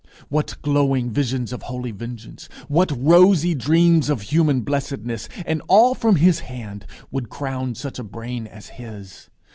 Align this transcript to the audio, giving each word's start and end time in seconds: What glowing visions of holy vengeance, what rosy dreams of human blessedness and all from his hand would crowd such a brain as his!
What 0.29 0.55
glowing 0.63 1.11
visions 1.11 1.53
of 1.53 1.61
holy 1.61 1.91
vengeance, 1.91 2.49
what 2.67 2.91
rosy 2.91 3.53
dreams 3.53 4.09
of 4.09 4.23
human 4.33 4.61
blessedness 4.61 5.29
and 5.45 5.61
all 5.67 5.93
from 5.93 6.15
his 6.15 6.39
hand 6.39 6.87
would 7.11 7.29
crowd 7.29 7.77
such 7.77 7.99
a 7.99 8.03
brain 8.03 8.47
as 8.47 8.69
his! 8.69 9.29